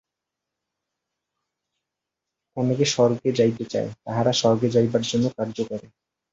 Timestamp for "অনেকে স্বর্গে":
2.57-3.29